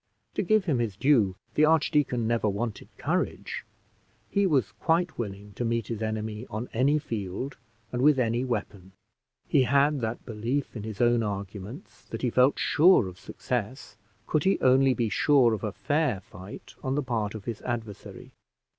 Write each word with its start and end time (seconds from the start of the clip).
To 0.33 0.41
give 0.41 0.65
him 0.65 0.79
his 0.79 0.95
due, 0.97 1.35
the 1.53 1.63
archdeacon 1.65 2.25
never 2.25 2.49
wanted 2.49 2.89
courage; 2.97 3.63
he 4.31 4.47
was 4.47 4.71
quite 4.71 5.19
willing 5.19 5.53
to 5.53 5.63
meet 5.63 5.89
his 5.89 6.01
enemy 6.01 6.47
on 6.49 6.69
any 6.73 6.97
field 6.97 7.55
and 7.91 8.01
with 8.01 8.17
any 8.17 8.43
weapon. 8.43 8.93
He 9.47 9.61
had 9.65 10.01
that 10.01 10.25
belief 10.25 10.75
in 10.75 10.81
his 10.81 11.01
own 11.01 11.21
arguments 11.21 12.01
that 12.05 12.23
he 12.23 12.31
felt 12.31 12.57
sure 12.57 13.07
of 13.07 13.19
success, 13.19 13.95
could 14.25 14.43
he 14.43 14.59
only 14.59 14.95
be 14.95 15.09
sure 15.09 15.53
of 15.53 15.63
a 15.63 15.71
fair 15.71 16.19
fight 16.19 16.73
on 16.81 16.95
the 16.95 17.03
part 17.03 17.35
of 17.35 17.45
his 17.45 17.61
adversary. 17.61 18.31